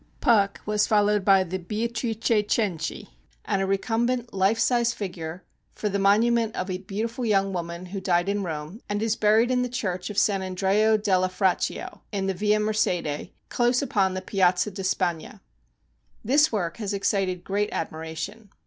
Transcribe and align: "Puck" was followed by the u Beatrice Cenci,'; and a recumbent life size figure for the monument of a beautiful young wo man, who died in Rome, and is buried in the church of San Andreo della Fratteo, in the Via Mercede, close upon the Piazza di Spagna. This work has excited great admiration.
"Puck" 0.19 0.61
was 0.65 0.87
followed 0.87 1.23
by 1.23 1.43
the 1.43 1.57
u 1.59 1.63
Beatrice 1.63 2.15
Cenci,'; 2.17 3.09
and 3.45 3.61
a 3.61 3.67
recumbent 3.67 4.33
life 4.33 4.57
size 4.57 4.95
figure 4.95 5.43
for 5.75 5.89
the 5.89 5.99
monument 5.99 6.55
of 6.55 6.71
a 6.71 6.79
beautiful 6.79 7.23
young 7.23 7.53
wo 7.53 7.61
man, 7.61 7.85
who 7.85 8.01
died 8.01 8.27
in 8.27 8.41
Rome, 8.41 8.81
and 8.89 8.99
is 9.03 9.15
buried 9.15 9.51
in 9.51 9.61
the 9.61 9.69
church 9.69 10.09
of 10.09 10.17
San 10.17 10.41
Andreo 10.41 10.97
della 10.97 11.29
Fratteo, 11.29 11.99
in 12.11 12.25
the 12.25 12.33
Via 12.33 12.59
Mercede, 12.59 13.29
close 13.49 13.83
upon 13.83 14.15
the 14.15 14.23
Piazza 14.23 14.71
di 14.71 14.81
Spagna. 14.81 15.39
This 16.25 16.51
work 16.51 16.77
has 16.77 16.95
excited 16.95 17.43
great 17.43 17.69
admiration. 17.71 18.49